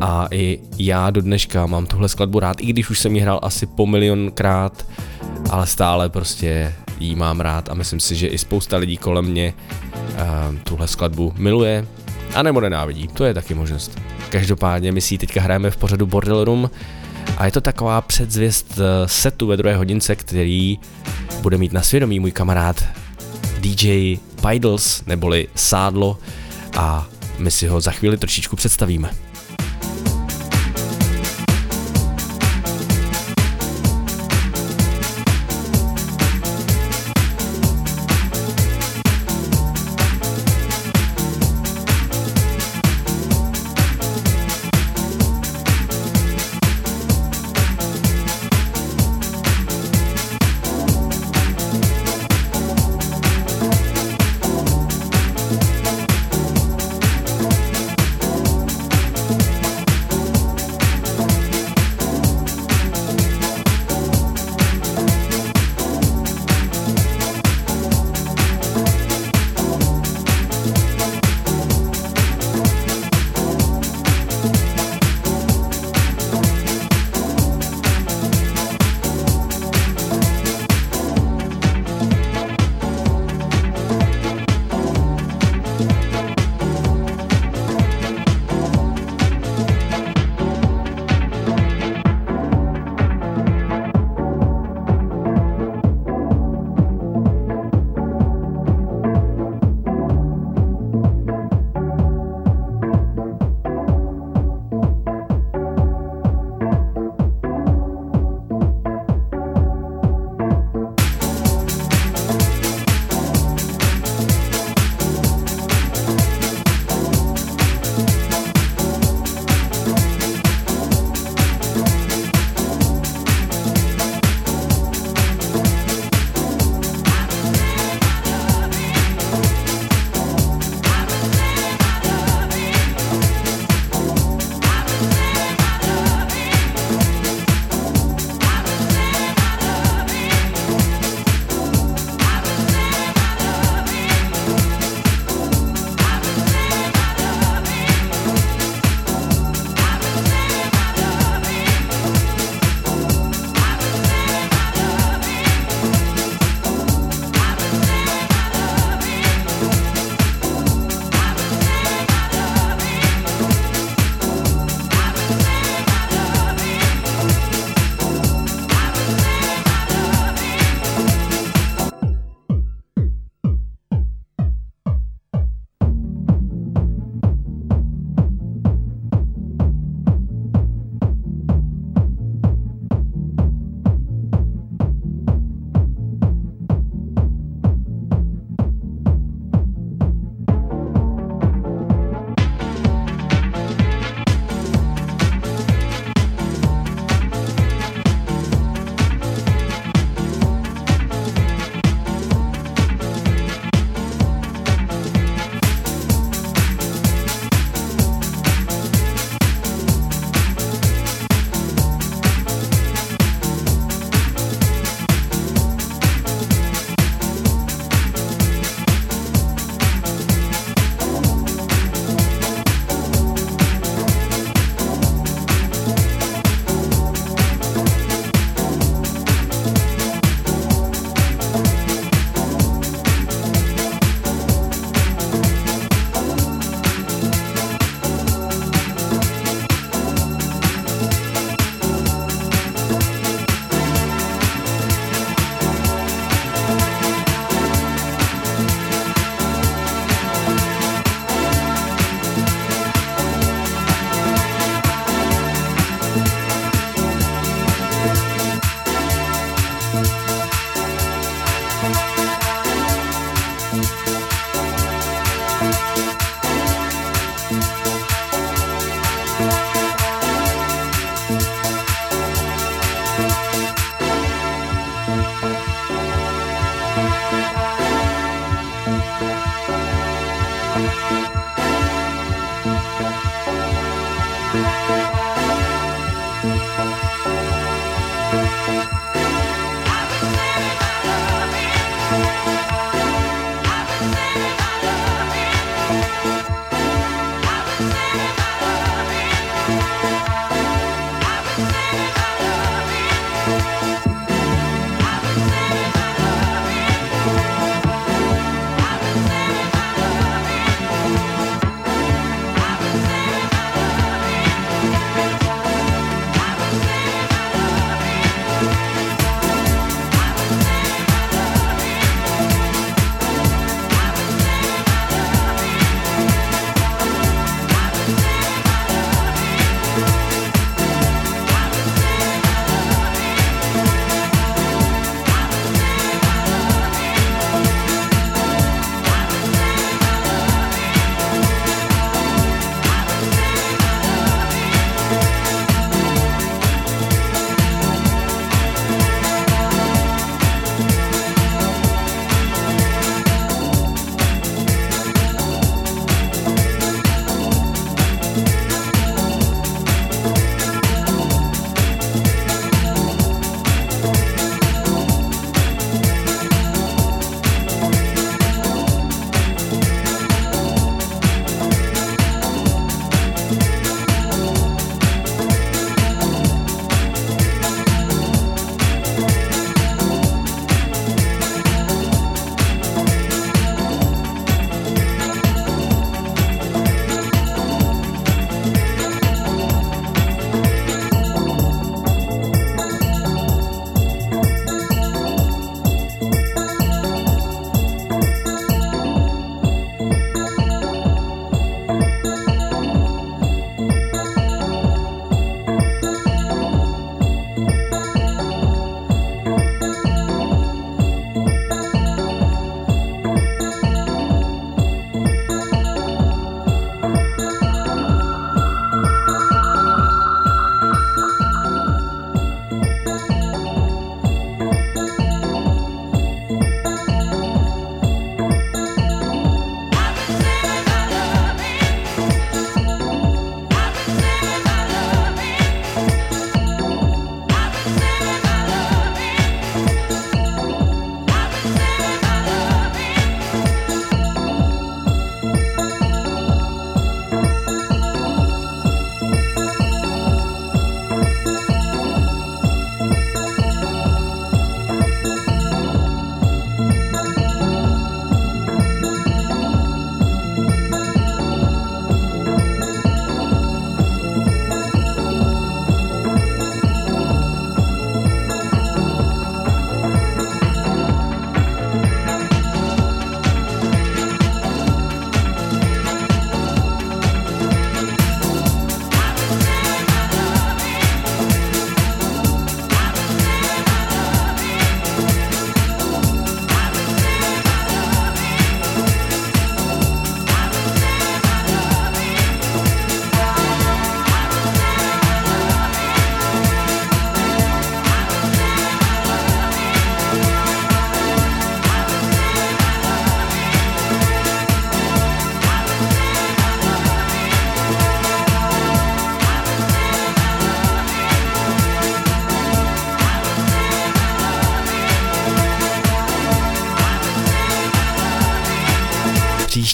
a 0.01 0.29
i 0.31 0.59
já 0.79 1.11
do 1.11 1.21
dneška 1.21 1.67
mám 1.67 1.87
tuhle 1.87 2.09
skladbu 2.09 2.41
rád, 2.41 2.57
i 2.61 2.67
když 2.67 2.91
už 2.91 2.99
jsem 2.99 3.17
ji 3.17 3.23
hrál 3.23 3.41
asi 3.43 3.67
po 3.67 3.87
milionkrát, 3.87 4.87
ale 5.51 5.67
stále 5.67 6.09
prostě 6.09 6.75
jí 7.01 7.15
mám 7.15 7.41
rád 7.41 7.69
a 7.69 7.75
myslím 7.75 8.01
si, 8.01 8.17
že 8.17 8.27
i 8.27 8.39
spousta 8.39 8.77
lidí 8.77 8.97
kolem 8.97 9.25
mě 9.25 9.55
uh, 9.99 10.57
tuhle 10.65 10.89
skladbu 10.89 11.33
miluje 11.37 11.87
a 12.35 12.43
nebo 12.43 12.61
nenávidí, 12.61 13.09
to 13.09 13.25
je 13.25 13.35
taky 13.35 13.55
možnost. 13.55 14.01
Každopádně 14.29 14.93
my 14.93 15.01
si 15.01 15.15
ji 15.15 15.19
teďka 15.19 15.41
hrajeme 15.41 15.71
v 15.71 15.77
pořadu 15.77 16.07
Bordel 16.07 16.45
Room 16.45 16.71
a 17.37 17.47
je 17.47 17.53
to 17.53 17.61
taková 17.61 18.01
předzvěst 18.01 18.79
eh, 18.79 19.09
setu 19.09 19.47
ve 19.47 19.57
druhé 19.57 19.77
hodince, 19.77 20.17
který 20.17 20.79
bude 21.41 21.59
mít 21.59 21.73
na 21.73 21.83
svědomí 21.83 22.21
můj 22.21 22.33
kamarád 22.33 22.85
DJ 23.61 24.17
Pidles 24.49 25.03
neboli 25.07 25.49
Sádlo 25.55 26.19
a 26.77 27.07
my 27.39 27.51
si 27.51 27.67
ho 27.67 27.81
za 27.81 27.91
chvíli 27.91 28.17
trošičku 28.17 28.57
představíme. 28.57 29.11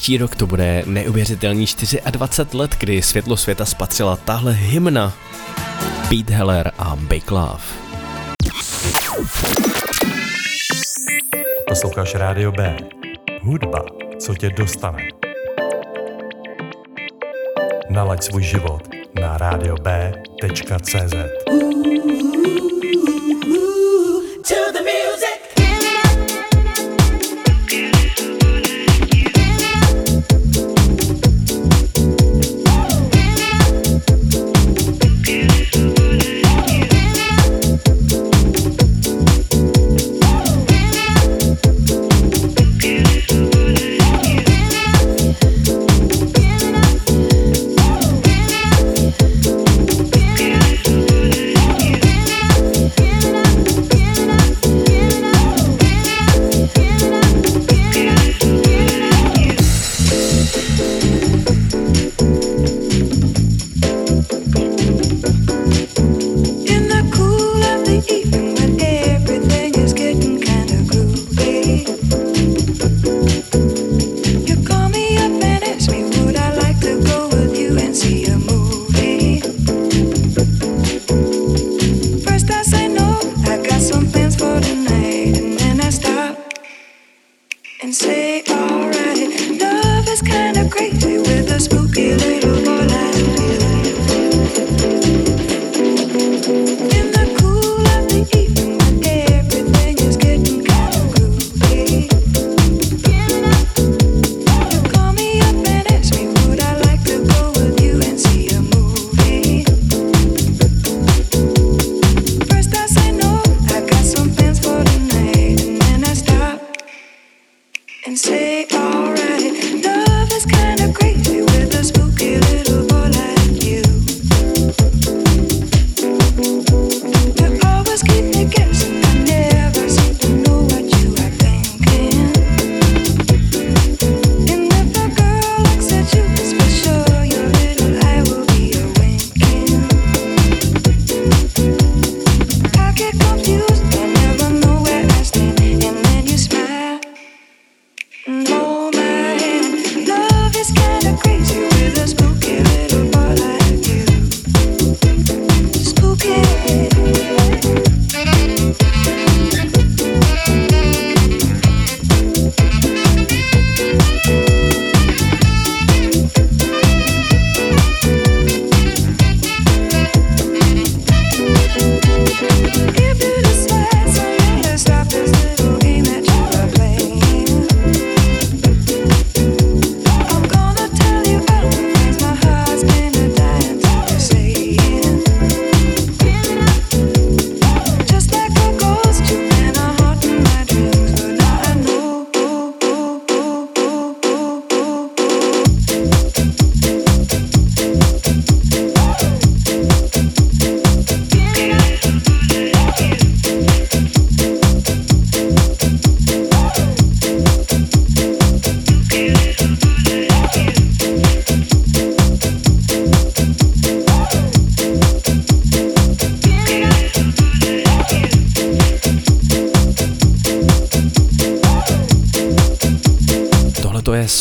Příští 0.06 0.18
rok 0.18 0.36
to 0.36 0.46
bude 0.46 0.82
neuvěřitelný 0.86 1.66
24 2.10 2.58
let, 2.58 2.76
kdy 2.80 3.02
světlo 3.02 3.36
světa 3.36 3.64
spatřila 3.64 4.16
tahle 4.16 4.52
hymna 4.52 5.12
Pete 6.08 6.34
Heller 6.34 6.72
a 6.78 6.96
Big 6.96 7.30
Love. 7.30 7.62
Posloucháš 11.68 12.14
Rádio 12.14 12.52
B. 12.52 12.76
Hudba, 13.42 13.84
co 14.18 14.34
tě 14.34 14.50
dostane. 14.50 15.08
Nalaď 17.90 18.22
svůj 18.22 18.42
život 18.42 18.88
na 19.20 19.38
radiob.cz. 19.38 21.14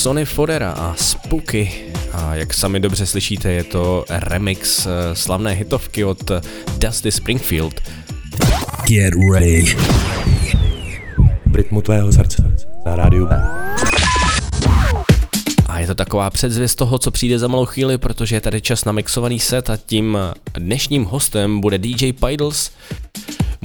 Sony 0.05 0.25
Fodera 0.25 0.71
a 0.71 0.95
Spooky. 0.97 1.71
A 2.13 2.35
jak 2.35 2.53
sami 2.53 2.79
dobře 2.79 3.05
slyšíte, 3.05 3.51
je 3.51 3.63
to 3.63 4.05
remix 4.09 4.85
eh, 4.85 5.15
slavné 5.15 5.51
hitovky 5.51 6.03
od 6.03 6.31
Dusty 6.77 7.11
Springfield. 7.11 7.81
Get 8.87 9.13
ready. 9.33 9.75
V 11.45 11.55
rytmu 11.55 11.81
tvého 11.81 12.11
srdce 12.11 12.55
na 12.85 12.95
rádiu 12.95 13.25
B. 13.27 13.41
A 15.67 15.79
je 15.79 15.87
to 15.87 15.95
taková 15.95 16.29
předzvěst 16.29 16.77
toho, 16.77 16.99
co 16.99 17.11
přijde 17.11 17.39
za 17.39 17.47
malou 17.47 17.65
chvíli, 17.65 17.97
protože 17.97 18.35
je 18.35 18.41
tady 18.41 18.61
čas 18.61 18.85
na 18.85 18.91
mixovaný 18.91 19.39
set 19.39 19.69
a 19.69 19.77
tím 19.77 20.17
dnešním 20.53 21.03
hostem 21.03 21.61
bude 21.61 21.77
DJ 21.77 22.13
Pidles, 22.13 22.71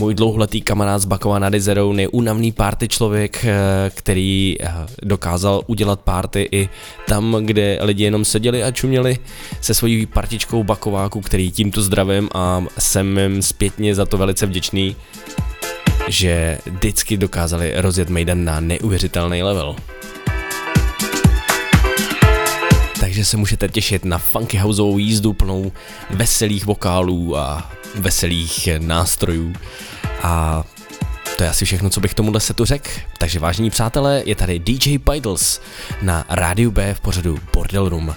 můj 0.01 0.14
dlouholetý 0.14 0.61
kamarád 0.61 1.03
z 1.03 1.05
Bakova 1.05 1.38
nad 1.38 1.55
Jezerou, 1.55 1.92
neúnavný 1.92 2.53
party 2.53 2.88
člověk, 2.88 3.44
eh, 3.44 3.90
který 3.94 4.57
eh, 4.61 4.72
dokázal 5.03 5.62
udělat 5.66 6.01
party 6.01 6.48
i 6.53 6.68
tam, 7.07 7.36
kde 7.40 7.78
lidi 7.80 8.05
jenom 8.05 8.24
seděli 8.24 8.64
a 8.64 8.70
čuměli 8.70 9.18
se 9.61 9.74
svojí 9.74 10.07
partičkou 10.07 10.64
Bakováku, 10.64 11.20
který 11.20 11.51
tímto 11.51 11.82
zdravím 11.82 12.28
a 12.34 12.64
jsem 12.78 13.18
jim 13.18 13.42
zpětně 13.42 13.94
za 13.94 14.07
to 14.07 14.18
velice 14.18 14.46
vděčný, 14.46 14.96
že 16.09 16.59
vždycky 16.66 17.16
dokázali 17.16 17.72
rozjet 17.76 18.09
Mejdan 18.09 18.44
na 18.44 18.61
neuvěřitelný 18.61 19.42
level. 19.42 19.76
Takže 23.20 23.30
se 23.30 23.36
můžete 23.36 23.68
těšit 23.68 24.04
na 24.04 24.18
funky 24.18 24.58
houseovou 24.58 24.98
jízdu 24.98 25.32
plnou 25.32 25.72
veselých 26.10 26.66
vokálů 26.66 27.36
a 27.36 27.70
veselých 27.94 28.68
nástrojů. 28.78 29.52
A 30.22 30.64
to 31.36 31.42
je 31.42 31.48
asi 31.50 31.64
všechno, 31.64 31.90
co 31.90 32.00
bych 32.00 32.14
tomuhle 32.14 32.40
setu 32.40 32.64
řekl. 32.64 32.90
Takže 33.18 33.38
vážení 33.38 33.70
přátelé, 33.70 34.22
je 34.26 34.34
tady 34.34 34.58
DJ 34.58 34.98
Pidles 34.98 35.60
na 36.02 36.24
rádiu 36.28 36.70
B 36.70 36.94
v 36.94 37.00
pořadu 37.00 37.38
Bordel 37.52 37.88
Room. 37.88 38.14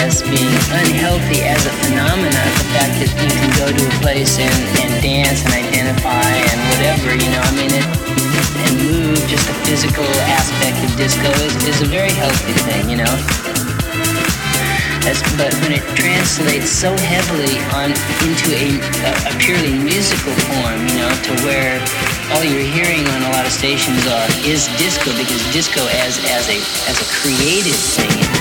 As 0.00 0.22
being 0.24 0.48
unhealthy 0.80 1.44
as 1.44 1.60
a 1.68 1.72
phenomenon. 1.84 2.48
The 2.56 2.68
fact 2.72 2.96
that 3.04 3.10
you 3.20 3.28
can 3.28 3.52
go 3.60 3.68
to 3.68 3.82
a 3.84 3.94
place 4.00 4.40
and, 4.40 4.60
and 4.80 4.90
dance 5.04 5.44
and 5.44 5.52
identify 5.52 6.24
and 6.24 6.58
whatever, 6.72 7.12
you 7.12 7.28
know, 7.28 7.42
I 7.44 7.52
mean, 7.52 7.68
it, 7.68 7.84
and 8.64 8.76
move, 8.88 9.20
just 9.28 9.44
the 9.44 9.56
physical 9.68 10.08
aspect 10.24 10.80
of 10.80 10.90
disco 10.96 11.28
is, 11.44 11.52
is 11.68 11.84
a 11.84 11.88
very 11.92 12.12
healthy 12.16 12.56
thing, 12.64 12.88
you 12.88 12.96
know. 12.96 13.14
But 15.36 15.52
when 15.64 15.72
it 15.72 15.84
translates 15.96 16.68
so 16.68 16.92
heavily 16.96 17.56
on 17.72 17.90
into 18.24 18.52
a, 18.52 18.76
a, 19.04 19.12
a 19.28 19.38
purely 19.40 19.72
musical 19.72 20.32
form, 20.48 20.80
you 20.86 20.96
know, 21.00 21.12
to 21.12 21.32
where 21.44 21.80
all 22.36 22.44
you're 22.44 22.68
hearing 22.72 23.08
on 23.08 23.22
a 23.24 23.30
lot 23.32 23.44
of 23.44 23.52
stations 23.52 24.06
are 24.06 24.28
is 24.44 24.68
disco 24.76 25.10
because 25.16 25.40
disco 25.52 25.80
as 26.04 26.20
as 26.28 26.48
a 26.48 26.58
as 26.88 26.96
a 27.00 27.08
creative 27.20 27.74
thing 27.74 28.39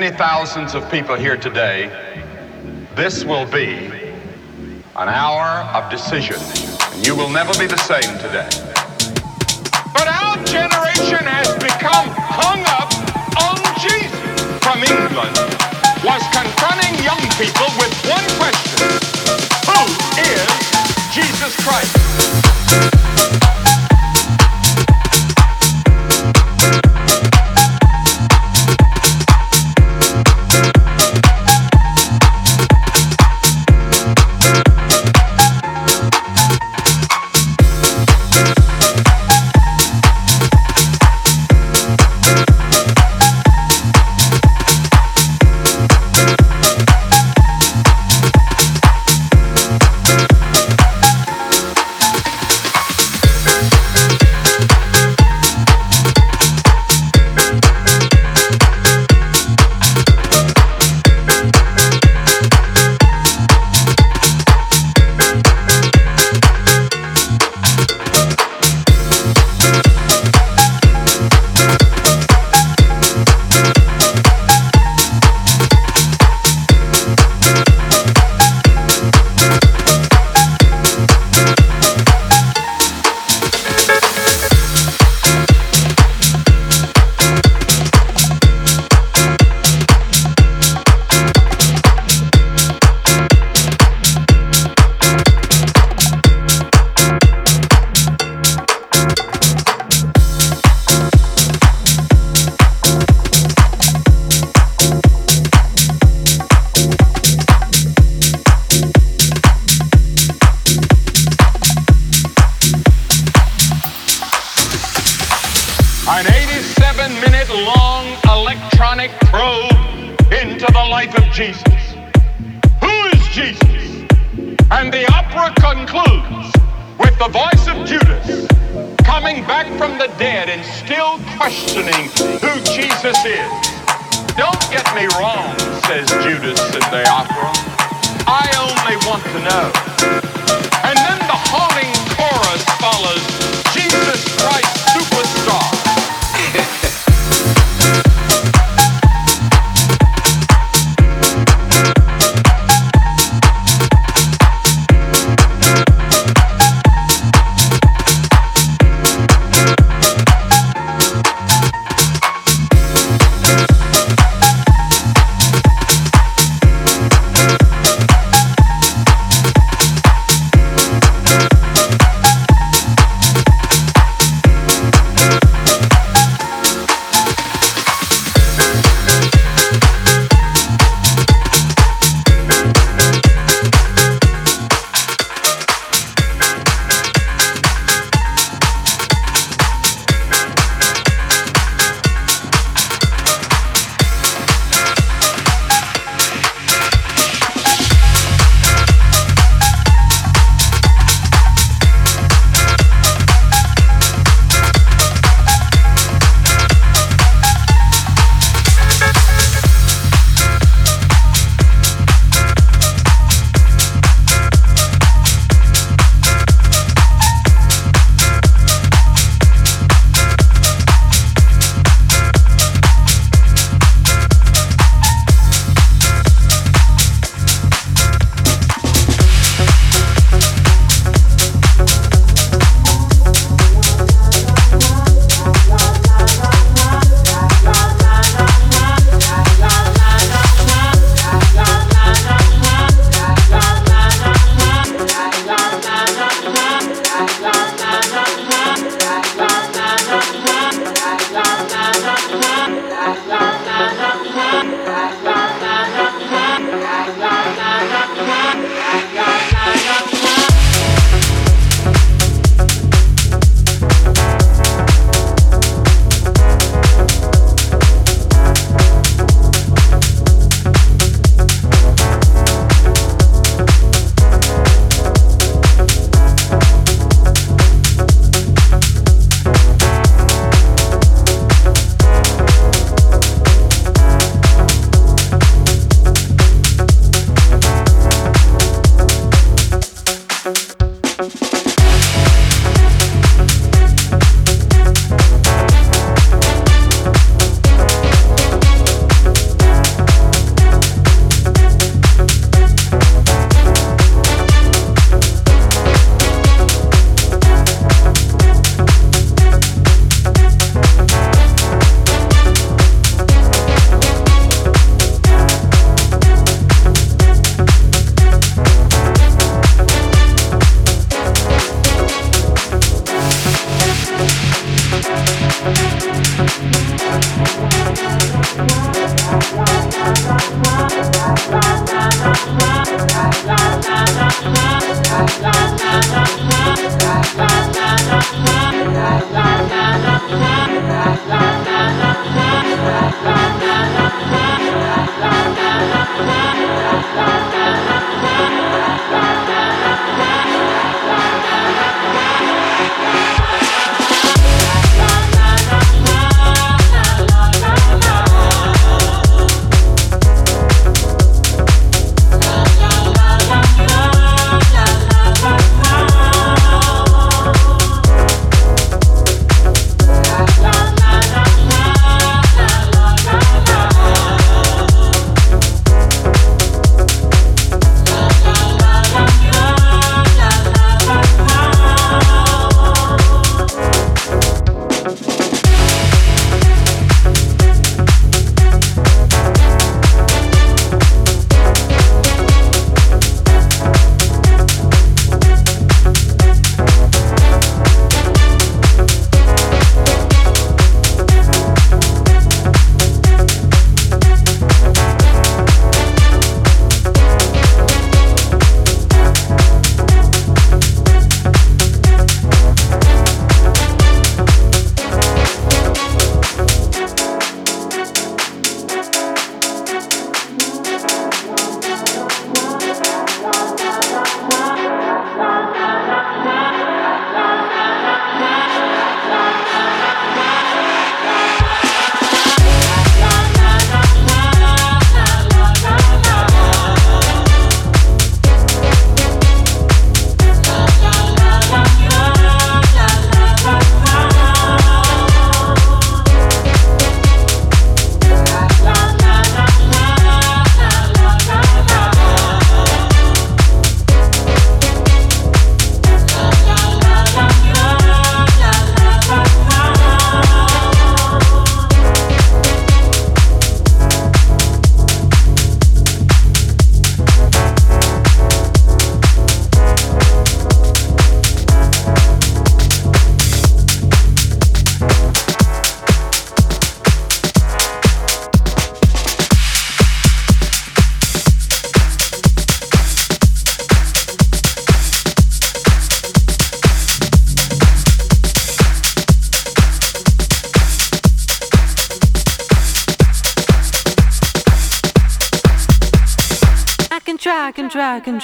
many 0.00 0.10
thousands 0.10 0.74
of 0.74 0.90
people 0.90 1.14
here 1.14 1.36
today, 1.36 1.86
this 2.96 3.24
will 3.24 3.46
be 3.46 3.76
an 4.96 5.08
hour 5.08 5.62
of 5.70 5.88
decision, 5.88 6.34
and 6.90 7.06
you 7.06 7.14
will 7.14 7.30
never 7.30 7.56
be 7.60 7.68
the 7.68 7.76
same 7.76 8.18
today. 8.18 8.48
But 9.94 10.10
our 10.10 10.34
generation 10.42 11.22
has 11.30 11.46
become 11.62 12.10
hung 12.10 12.66
up 12.74 12.90
on 13.38 13.54
Jesus 13.78 14.10
from 14.66 14.82
England, 14.82 15.38
was 16.02 16.26
confronting 16.34 16.98
young 16.98 17.22
people 17.38 17.70
with 17.78 17.94
one 18.10 18.26
question. 18.34 18.98
Who 19.70 19.78
is 20.18 20.42
Jesus 21.14 21.54
Christ? 21.62 21.94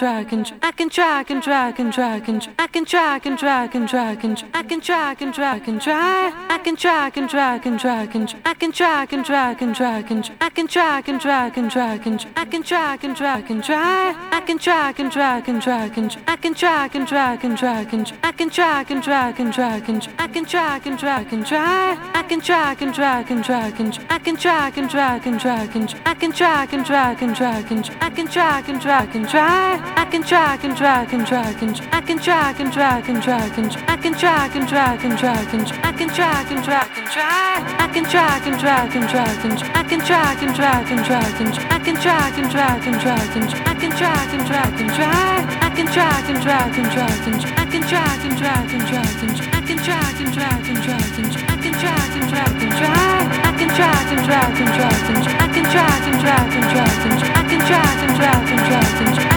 track 0.00 0.32
and 0.32 0.50
I 0.62 0.72
can 0.72 0.88
track 0.88 1.28
and 1.28 1.42
track 1.42 1.78
and 1.78 1.92
track 1.92 2.26
and 2.26 2.48
I 2.58 2.68
can 2.68 2.86
track 2.86 3.26
and 3.26 3.38
track 3.38 3.74
and 3.74 3.86
track 3.86 4.24
and 4.24 4.42
I 4.54 4.62
can 4.62 4.80
track 4.80 5.20
and 5.20 5.34
track 5.34 5.68
and 5.68 5.78
try 5.78 6.32
I 6.48 6.58
can 6.64 6.74
track 6.74 7.18
and 7.18 7.28
track 7.28 7.66
and 7.66 7.78
track 7.78 8.14
and 8.14 8.34
I 8.46 8.54
can 8.54 8.72
track 8.72 9.12
and 9.12 9.22
track 9.26 9.60
and 9.60 9.74
track 9.74 10.10
and 10.10 10.30
I 10.40 10.48
can 10.48 10.66
track 10.66 11.06
and 11.06 11.20
track 11.20 11.58
and 11.58 11.70
track 11.70 12.06
and 12.06 12.26
I 12.34 12.44
can 12.46 12.62
track 12.62 13.04
and 13.04 13.14
track 13.14 13.50
and 13.50 13.62
try 13.62 14.14
I 14.32 14.40
can 14.40 14.58
track 14.58 14.98
and 14.98 15.12
track 15.12 15.48
and 15.48 15.60
track 15.60 15.98
and 15.98 16.16
I 16.26 16.36
can 16.36 16.54
track 16.54 16.94
and 16.94 17.06
track 17.06 17.44
and 17.44 17.58
track 17.58 17.92
and 17.92 18.12
I 18.22 18.32
can 18.32 18.48
track 18.48 18.90
and 18.90 19.02
track 19.02 19.38
and 19.38 19.52
track 19.52 19.88
and 19.90 20.08
I 20.18 20.28
can 20.28 20.46
track 20.46 20.86
and 20.86 20.98
track 20.98 21.32
and 21.32 21.44
try 21.44 21.98
I 22.14 22.22
can 22.22 22.40
track 22.40 22.80
and 22.80 22.94
track 22.94 23.30
and 23.30 23.44
track 23.44 23.78
and 23.78 23.98
I 24.08 24.18
can 24.18 24.36
track 24.38 24.78
and 24.78 24.88
track 24.88 25.26
and 25.26 25.38
track 25.38 25.76
and 25.76 25.94
I 26.06 26.14
can 26.14 26.32
track 26.32 26.72
and 26.72 26.86
track 26.86 27.20
and 27.20 27.36
track 27.36 27.70
and 27.70 27.90
I 28.00 28.08
can 28.08 28.26
track 28.26 28.68
and 28.70 28.80
track 28.80 29.14
and 29.14 29.28
try 29.28 29.89
can 30.10 30.24
track 30.24 30.64
and 30.64 30.76
track 30.76 31.12
and 31.12 31.24
track 31.24 31.62
and 31.62 31.80
I 31.92 32.00
can 32.00 32.18
track 32.18 32.58
and 32.58 32.72
track 32.72 33.08
and 33.08 33.22
track 33.22 33.56
and 33.58 33.70
I 33.86 33.96
can 33.96 34.12
track 34.12 34.56
and 34.56 34.68
track 34.68 35.04
and 35.04 35.16
track 35.16 35.54
and 35.54 35.62
I 35.86 35.92
can 35.92 36.08
track 36.10 36.50
and 36.50 36.64
track 36.64 36.96
and 36.96 37.08
track 37.08 37.62
I 37.78 37.86
can 37.86 38.04
track 38.10 38.46
and 38.46 38.58
track 38.58 38.96
and 38.96 39.08
track 39.08 39.44
and 39.44 39.62
I 39.62 39.84
can 39.84 40.00
track 40.00 40.42
and 40.42 40.52
track 40.52 40.90
and 40.90 41.04
track 41.04 41.40
and 41.40 41.54
I 41.70 41.78
can 41.78 41.94
track 41.94 42.38
and 42.38 42.50
track 42.50 42.86
and 42.88 42.98
track 42.98 43.36
and 43.36 43.54
I 43.54 43.74
can 43.78 43.92
track 43.94 44.34
and 44.34 44.46
track 44.50 44.80
and 44.80 44.90
track 44.90 45.46
I 45.62 45.70
can 45.70 45.86
track 45.86 46.26
and 46.26 46.42
track 46.42 46.74
and 46.74 46.90
track 46.90 47.26
and 47.30 47.38
I 47.54 47.66
can 47.70 47.82
track 47.86 48.26
and 48.26 48.34
track 48.34 48.66
and 48.66 48.90
track 48.90 49.22
and 49.22 49.38
I 49.46 49.62
can 49.62 49.78
track 49.78 50.10
and 50.18 50.32
track 50.34 50.66
and 50.66 50.82
track 50.82 51.14
and 51.22 51.30
I 51.30 51.54
can 51.62 51.72
track 51.78 52.10
and 52.18 52.26
track 52.26 52.58
and 52.58 52.72
track 52.74 53.30
I 53.46 53.54
can 53.54 53.70
track 53.70 54.10
and 54.10 54.22
track 54.26 54.58
and 54.58 54.74
track 54.74 55.06
and 55.06 55.22
I 55.30 55.46
can 55.54 55.64
track 55.70 56.02
and 56.02 56.18
track 56.18 56.50
and 56.50 56.66
track 56.74 56.98
and 57.06 57.22
I 57.22 57.42
can 57.46 57.60
track 57.62 58.02
and 58.02 58.16
track 58.16 58.50
and 58.50 58.60
track 58.66 59.20
and 59.22 59.29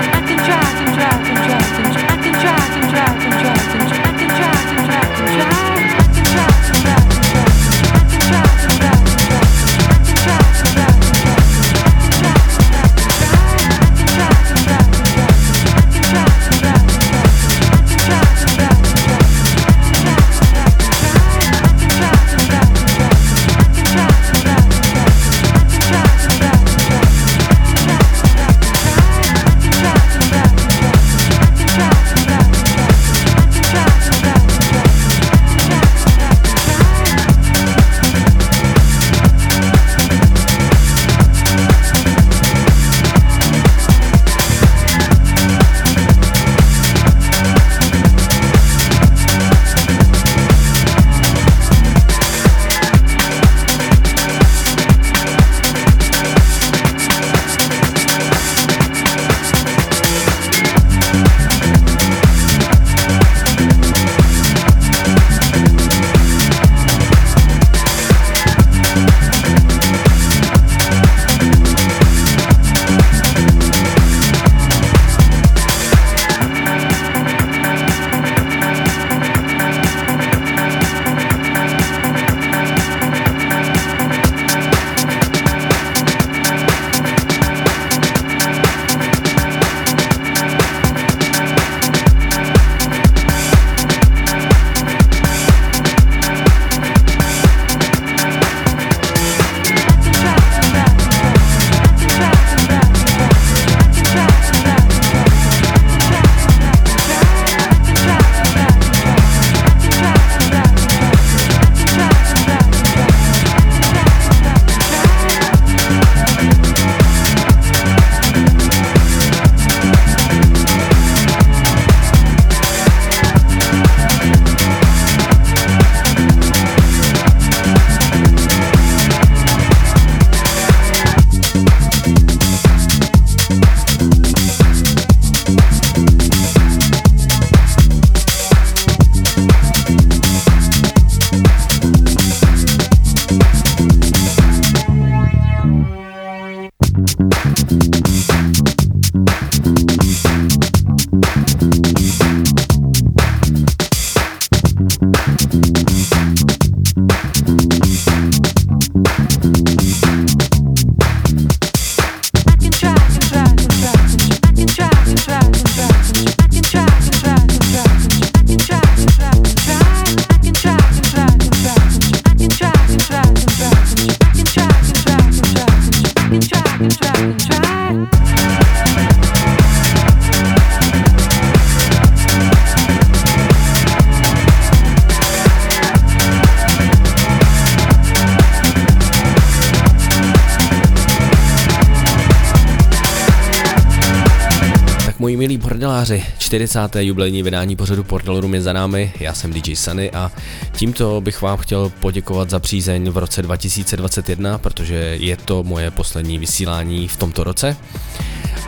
40. 196.49 196.95
jubilejní 196.99 197.43
vydání 197.43 197.75
pořadu 197.75 198.03
Portal 198.03 198.41
Room 198.41 198.53
je 198.53 198.61
za 198.61 198.73
námi, 198.73 199.13
já 199.19 199.33
jsem 199.33 199.53
DJ 199.53 199.75
Sunny 199.75 200.11
a 200.11 200.31
tímto 200.71 201.21
bych 201.21 201.41
vám 201.41 201.57
chtěl 201.57 201.91
poděkovat 201.99 202.49
za 202.49 202.59
přízeň 202.59 203.09
v 203.09 203.17
roce 203.17 203.41
2021, 203.41 204.57
protože 204.57 204.95
je 205.19 205.37
to 205.37 205.63
moje 205.63 205.91
poslední 205.91 206.39
vysílání 206.39 207.07
v 207.07 207.17
tomto 207.17 207.43
roce 207.43 207.77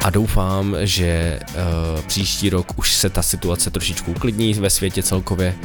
a 0.03 0.09
doufám, 0.09 0.75
že 0.79 1.39
uh, 1.39 2.01
příští 2.01 2.49
rok 2.49 2.67
už 2.75 2.93
se 2.93 3.09
ta 3.09 3.21
situace 3.21 3.71
trošičku 3.71 4.11
uklidní 4.11 4.53
ve 4.53 4.69
světě 4.69 5.03
celkově 5.03 5.55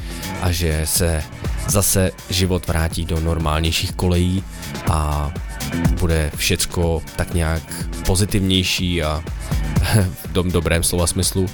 a 0.42 0.52
že 0.52 0.82
se 0.84 1.22
zase 1.68 2.10
život 2.30 2.66
vrátí 2.66 3.04
do 3.04 3.20
normálnějších 3.20 3.92
kolejí 3.92 4.44
a 4.90 5.32
bude 6.00 6.30
všecko 6.36 7.02
tak 7.16 7.34
nějak 7.34 7.62
pozitivnější 8.06 9.02
a 9.02 9.24
v 10.24 10.32
tom 10.32 10.50
dobrém 10.50 10.82
slova 10.82 11.06
smyslu 11.06 11.46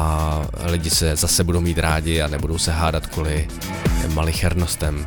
a 0.00 0.42
lidi 0.64 0.90
se 0.90 1.16
zase 1.16 1.44
budou 1.44 1.60
mít 1.60 1.78
rádi 1.78 2.20
a 2.20 2.28
nebudou 2.28 2.58
se 2.58 2.72
hádat 2.72 3.06
kvůli 3.06 3.48
malichernostem. 4.14 5.06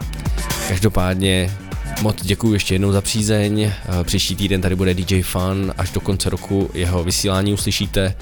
Každopádně 0.68 1.58
Moc 2.02 2.16
děkuji 2.22 2.54
ještě 2.54 2.76
jednou 2.76 2.92
za 2.92 3.02
přízeň. 3.02 3.62
Eh, 3.62 3.74
příští 4.04 4.36
týden 4.36 4.62
tady 4.62 4.76
bude 4.76 4.94
DJ 4.94 5.22
Fun, 5.22 5.74
až 5.78 5.92
do 5.92 6.00
konce 6.00 6.30
roku 6.30 6.70
jeho 6.74 7.04
vysílání 7.04 7.54
uslyšíte. 7.54 8.16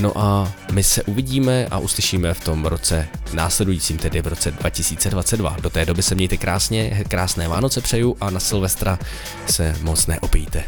No 0.00 0.18
a 0.18 0.52
my 0.72 0.82
se 0.82 1.02
uvidíme 1.02 1.66
a 1.70 1.78
uslyšíme 1.78 2.34
v 2.34 2.44
tom 2.44 2.64
roce 2.64 3.08
následujícím, 3.32 3.98
tedy 3.98 4.22
v 4.22 4.26
roce 4.26 4.50
2022. 4.50 5.56
Do 5.60 5.70
té 5.70 5.86
doby 5.86 6.02
se 6.02 6.14
mějte 6.14 6.36
krásně, 6.36 7.04
krásné 7.08 7.48
Vánoce 7.48 7.80
přeju 7.80 8.16
a 8.20 8.30
na 8.30 8.40
Silvestra 8.40 8.98
se 9.46 9.76
moc 9.82 10.06
neopijte. 10.06 10.64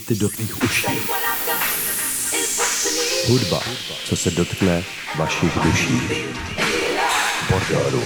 Beaty 0.00 0.14
do 0.14 0.28
tvých 0.28 0.62
uší. 0.62 0.86
Hudba, 3.26 3.60
co 4.04 4.16
se 4.16 4.30
dotkne 4.30 4.84
vašich 5.16 5.58
duší. 5.58 6.00
Bordelů. 7.50 8.02